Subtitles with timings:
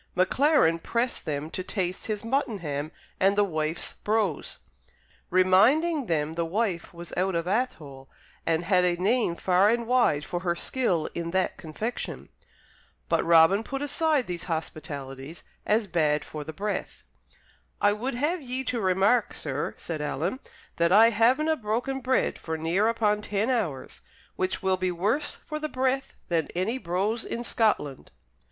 [0.15, 4.57] Maclaren pressed them to taste his muttonham and "the wife's brose,"
[5.29, 8.09] reminding them the wife was out of Athole
[8.43, 12.29] and had a name far and wide for her skill in that confection.
[13.09, 17.03] But Robin put aside these hospitalities as bad for the breath.
[17.79, 20.39] "I would have ye to remark, sir," said Alan,
[20.77, 24.01] "that I havenae broken bread for near upon ten hours,
[24.35, 28.09] which will be worse for the breath than any brose in Scotland."